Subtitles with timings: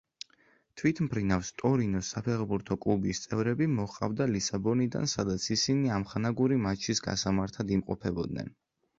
[0.81, 8.51] თვითმფრინავს ტორინოს საფეხბურთო კლუბის წევრები მოჰყავდა ლისაბონიდან, სადაც ისინი ამხანაგური მატჩის გასამართად იმყოფებოდნენ.